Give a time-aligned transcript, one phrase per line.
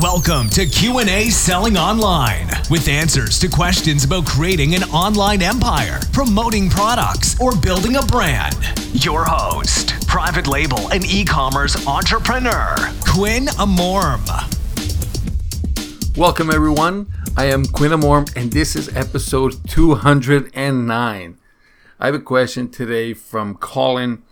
[0.00, 6.70] Welcome to Q&A Selling Online with answers to questions about creating an online empire, promoting
[6.70, 8.54] products, or building a brand.
[8.92, 12.76] Your host, private label and e-commerce entrepreneur,
[13.08, 14.24] Quinn Amorim.
[16.16, 17.08] Welcome everyone.
[17.36, 21.38] I am Quinn Amorim and this is episode 209.
[21.98, 24.22] I have a question today from Colin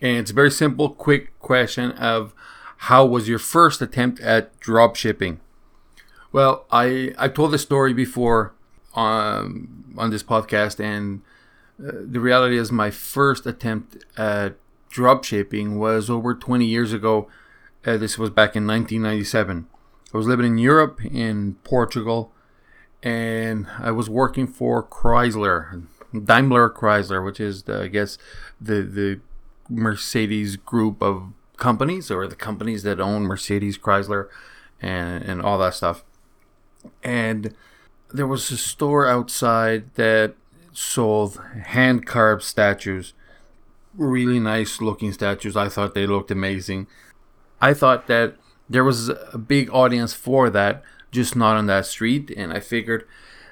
[0.00, 2.32] and it's a very simple, quick question of
[2.78, 5.40] how was your first attempt at drop shipping?
[6.32, 8.54] Well, I I told this story before
[8.94, 11.22] um, on this podcast, and
[11.80, 14.56] uh, the reality is my first attempt at
[14.90, 17.28] drop shipping was over 20 years ago.
[17.84, 19.66] Uh, this was back in 1997.
[20.12, 22.32] I was living in Europe, in Portugal,
[23.02, 28.18] and I was working for Chrysler, Daimler Chrysler, which is the, I guess
[28.60, 29.20] the the
[29.68, 34.28] Mercedes group of companies or the companies that own Mercedes, Chrysler,
[34.80, 36.04] and and all that stuff.
[37.02, 37.54] And
[38.12, 40.34] there was a store outside that
[40.72, 43.14] sold hand carved statues,
[43.94, 45.56] really nice looking statues.
[45.56, 46.86] I thought they looked amazing.
[47.60, 48.36] I thought that
[48.68, 52.30] there was a big audience for that, just not on that street.
[52.36, 53.06] And I figured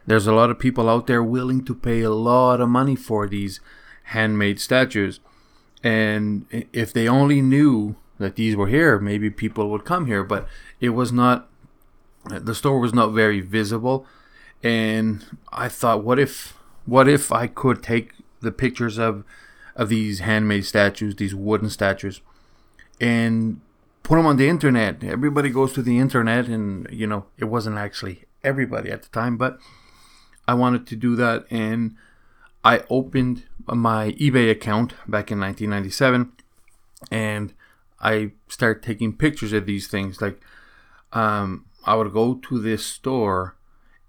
[0.07, 3.27] there's a lot of people out there willing to pay a lot of money for
[3.27, 3.61] these
[4.05, 5.21] handmade statues.
[5.85, 10.25] And if they only knew that these were here, maybe people would come here.
[10.25, 10.49] But
[10.81, 11.49] it was not,
[12.25, 14.07] the store was not very visible.
[14.63, 19.25] And I thought, what if, what if I could take the pictures of,
[19.77, 22.23] of these handmade statues, these wooden statues,
[22.99, 23.61] and
[24.03, 25.05] put them on the internet?
[25.05, 29.37] Everybody goes to the internet, and you know, it wasn't actually everybody at the time,
[29.37, 29.59] but
[30.49, 31.45] I wanted to do that.
[31.51, 31.97] And
[32.65, 36.33] I opened my eBay account back in 1997
[37.11, 37.53] and
[38.01, 40.23] I started taking pictures of these things.
[40.23, 40.41] Like,
[41.13, 43.57] um, I would go to this store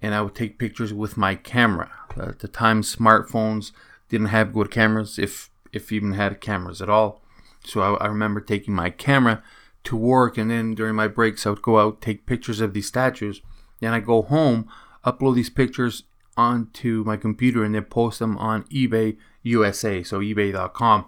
[0.02, 1.92] and I would take pictures with my camera.
[2.18, 3.72] At the time, smartphones
[4.08, 7.22] didn't have good cameras, if if even had cameras at all.
[7.66, 9.44] So I, I remember taking my camera
[9.86, 12.88] to work, and then during my breaks, I would go out take pictures of these
[12.88, 13.42] statues.
[13.82, 14.70] Then I go home,
[15.04, 16.04] upload these pictures
[16.38, 21.06] onto my computer and then post them on eBay USA, so eBay.com.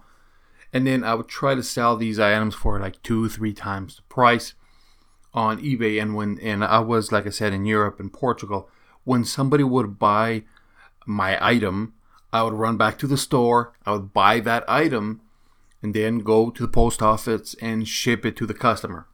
[0.74, 4.02] And then I would try to sell these items for like two, three times the
[4.04, 4.54] price
[5.34, 6.02] on eBay.
[6.02, 8.70] And when and I was like I said in Europe and Portugal,
[9.04, 10.44] when somebody would buy
[11.06, 11.94] my item,
[12.34, 15.22] I would run back to the store, I would buy that item,
[15.82, 19.08] and then go to the post office and ship it to the customer.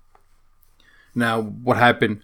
[1.13, 2.23] Now, what happened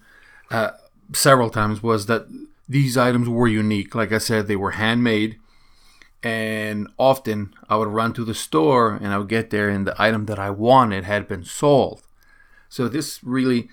[0.49, 0.71] uh,
[1.13, 2.27] several times was that
[2.69, 3.95] these items were unique.
[3.95, 5.39] Like I said, they were handmade.
[6.21, 9.99] And often I would run to the store and I would get there and the
[9.99, 12.03] item that I wanted had been sold.
[12.67, 13.69] So this really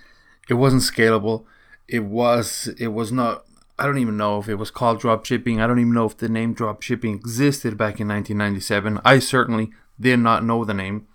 [0.48, 1.44] it wasn't scalable.
[1.86, 3.44] It was it was not
[3.78, 5.60] I don't even know if it was called drop shipping.
[5.60, 9.00] I don't even know if the name drop shipping existed back in 1997.
[9.04, 9.70] I certainly
[10.00, 11.06] did not know the name.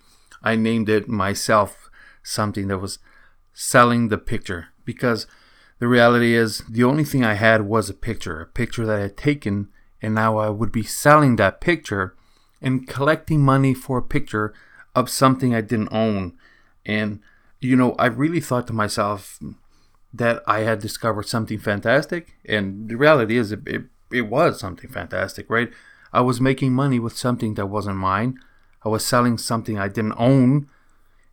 [0.42, 1.90] I named it myself
[2.22, 2.98] something that was
[3.52, 5.26] selling the picture because
[5.82, 9.00] the reality is, the only thing I had was a picture, a picture that I
[9.00, 9.68] had taken,
[10.00, 12.14] and now I would be selling that picture
[12.60, 14.54] and collecting money for a picture
[14.94, 16.34] of something I didn't own.
[16.86, 17.18] And,
[17.58, 19.40] you know, I really thought to myself
[20.14, 22.36] that I had discovered something fantastic.
[22.44, 23.82] And the reality is, it, it,
[24.12, 25.72] it was something fantastic, right?
[26.12, 28.38] I was making money with something that wasn't mine.
[28.84, 30.68] I was selling something I didn't own,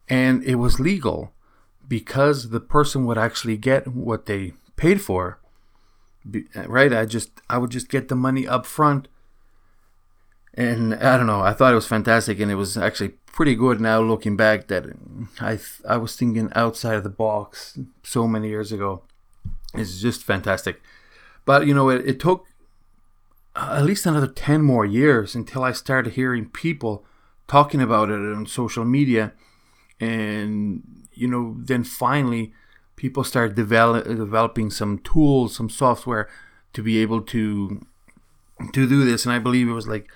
[0.10, 1.34] and it was legal
[1.90, 5.40] because the person would actually get what they paid for
[6.68, 6.94] right?
[6.94, 9.08] I just i would just get the money up front.
[10.56, 13.80] And i don't know i thought it was fantastic and it was actually pretty good
[13.80, 14.84] now looking back that
[15.40, 19.04] i i was thinking outside of the box so many years ago.
[19.76, 20.82] It's just fantastic.
[21.46, 22.46] But you know it, it took
[23.56, 27.04] at least another 10 more years until i started hearing people
[27.48, 29.34] talking about it on social media
[30.00, 30.84] and
[31.14, 32.54] you know, then finally
[32.96, 36.30] people started develop, developing some tools, some software
[36.74, 37.86] to be able to
[38.74, 39.26] to do this.
[39.26, 40.10] And I believe it was like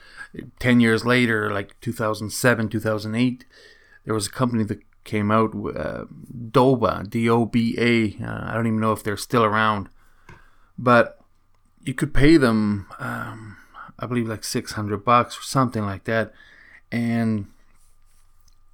[0.59, 3.45] 10 years later, like 2007, 2008,
[4.05, 6.05] there was a company that came out, uh,
[6.51, 8.23] Doba, D O B A.
[8.23, 9.89] Uh, I don't even know if they're still around,
[10.77, 11.19] but
[11.83, 13.57] you could pay them, um,
[13.99, 16.33] I believe, like 600 bucks or something like that,
[16.91, 17.47] and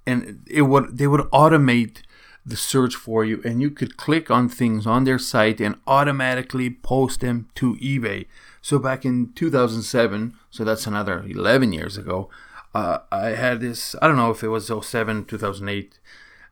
[0.06, 2.02] and it would they would automate
[2.44, 6.70] the search for you and you could click on things on their site and automatically
[6.70, 8.26] post them to eBay.
[8.62, 12.28] So back in 2007, so that's another 11 years ago,
[12.74, 15.98] uh, I had this, I don't know if it was 07, 2008,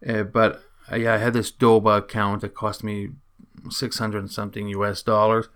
[0.07, 3.11] uh, but uh, yeah, I had this Doba account that cost me
[3.71, 5.49] 600 something US dollars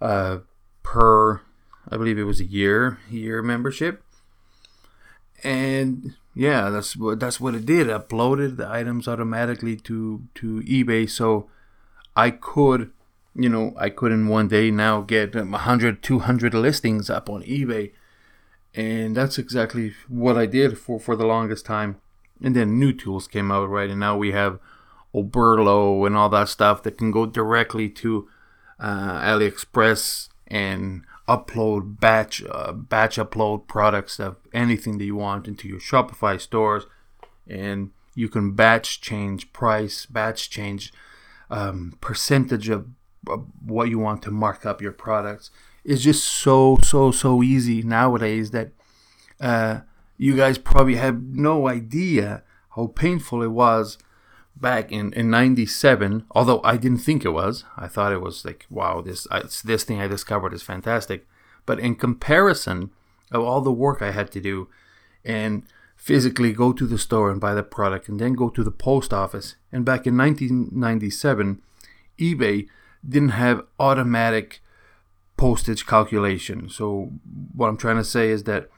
[0.00, 0.38] uh,
[0.82, 1.40] per,
[1.88, 4.02] I believe it was a year year membership.
[5.44, 7.86] And yeah, that's what that's what it did.
[7.86, 11.48] uploaded the items automatically to to eBay, so
[12.14, 12.92] I could,
[13.34, 17.92] you know, I could in one day now get 100, 200 listings up on eBay,
[18.74, 21.96] and that's exactly what I did for for the longest time.
[22.42, 23.88] And then new tools came out, right?
[23.88, 24.58] And now we have
[25.14, 28.28] Oberlo and all that stuff that can go directly to
[28.78, 35.68] uh, AliExpress and upload batch uh, batch upload products of anything that you want into
[35.68, 36.86] your Shopify stores,
[37.46, 40.92] and you can batch change price, batch change
[41.50, 42.86] um, percentage of,
[43.28, 45.50] of what you want to mark up your products.
[45.84, 48.72] It's just so so so easy nowadays that
[49.40, 49.80] uh,
[50.16, 52.42] you guys probably have no idea
[52.74, 53.98] how painful it was
[54.56, 57.64] back in, in 97 although i didn't think it was.
[57.76, 61.26] I thought it was like wow this I, this thing i discovered is fantastic.
[61.66, 62.90] But in comparison
[63.30, 64.68] of all the work i had to do
[65.24, 65.64] and
[65.96, 69.12] physically go to the store and buy the product and then go to the post
[69.12, 71.60] office and back in 1997
[72.18, 72.68] ebay
[73.06, 74.60] didn't have automatic
[75.36, 76.68] postage calculation.
[76.68, 77.12] So
[77.54, 78.70] what i'm trying to say is that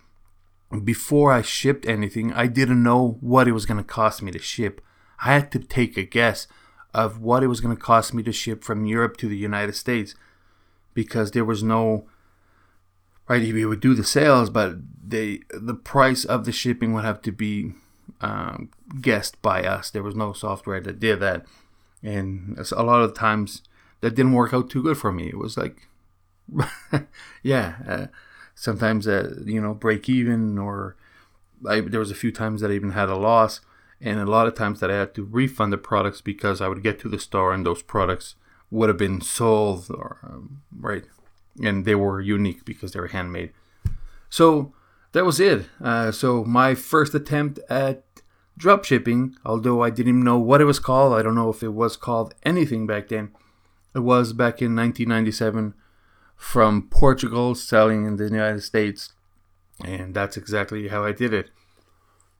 [0.84, 4.38] before i shipped anything i didn't know what it was going to cost me to
[4.38, 4.82] ship
[5.24, 6.46] I had to take a guess
[6.94, 9.74] of what it was going to cost me to ship from Europe to the United
[9.74, 10.14] States
[10.94, 12.06] because there was no
[13.28, 14.76] right we would do the sales but
[15.06, 17.74] they the price of the shipping would have to be
[18.20, 18.70] um,
[19.00, 19.90] guessed by us.
[19.90, 21.44] There was no software that did that.
[22.02, 23.62] And a lot of times
[24.00, 25.28] that didn't work out too good for me.
[25.28, 25.88] It was like
[27.42, 28.06] yeah uh,
[28.54, 30.96] sometimes uh, you know break even or
[31.68, 33.60] I, there was a few times that I even had a loss
[34.00, 36.82] and a lot of times that I had to refund the products because I would
[36.82, 38.36] get to the store and those products
[38.70, 41.04] would have been sold or um, right,
[41.62, 43.52] and they were unique because they were handmade.
[44.30, 44.72] So
[45.12, 45.66] that was it.
[45.80, 48.04] Uh, so my first attempt at
[48.56, 51.62] drop shipping, although I didn't even know what it was called, I don't know if
[51.62, 53.30] it was called anything back then.
[53.94, 55.74] It was back in 1997
[56.36, 59.14] from Portugal, selling in the United States,
[59.84, 61.50] and that's exactly how I did it.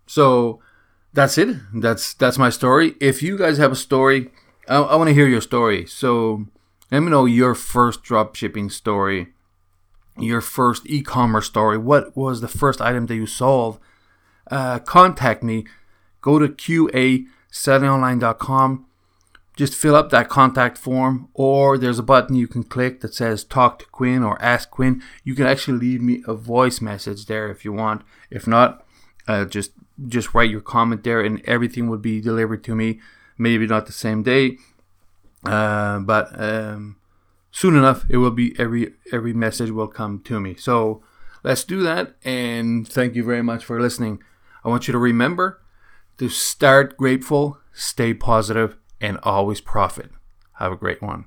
[0.07, 0.61] So
[1.13, 1.57] that's it.
[1.75, 2.95] That's that's my story.
[3.01, 4.31] If you guys have a story,
[4.69, 5.87] I, I want to hear your story.
[5.87, 6.47] So
[6.91, 9.29] let me know your first drop shipping story,
[10.19, 11.79] your first e-commerce story.
[11.79, 13.79] What was the first item that you sold?
[14.51, 15.67] Uh, contact me.
[16.21, 17.27] Go to qa
[19.57, 23.45] Just fill up that contact form, or there's a button you can click that says
[23.45, 27.51] "Talk to Quinn" or "Ask Quinn." You can actually leave me a voice message there
[27.51, 28.03] if you want.
[28.31, 28.85] If not,
[29.27, 29.73] uh, just
[30.07, 33.01] just write your comment there and everything would be delivered to me.
[33.37, 34.59] Maybe not the same day
[35.45, 36.97] uh, but um,
[37.51, 40.55] soon enough it will be every every message will come to me.
[40.55, 41.03] So
[41.45, 44.23] let's do that and thank you very much for listening.
[44.65, 45.63] I want you to remember
[46.19, 50.11] to start grateful stay positive and always profit.
[50.55, 51.27] Have a great one